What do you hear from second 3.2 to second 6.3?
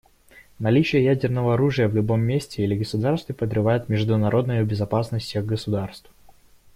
подрывает международную безопасность всех государств.